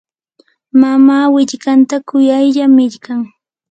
mamaa 0.81 1.25
willkantan 1.33 2.01
kuyaylla 2.09 2.65
millqan. 2.75 3.19